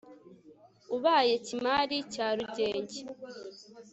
[0.95, 2.99] ubaye kimari cya rugenge